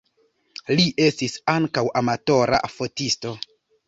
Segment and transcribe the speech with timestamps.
[0.77, 3.35] Li estis ankaŭ amatora fotisto.